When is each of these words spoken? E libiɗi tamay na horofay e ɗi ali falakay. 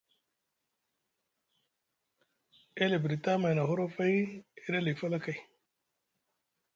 E 2.81 2.83
libiɗi 2.91 3.17
tamay 3.23 3.53
na 3.55 3.63
horofay 3.69 4.13
e 4.57 4.59
ɗi 4.71 4.77
ali 4.79 4.91
falakay. 4.99 5.37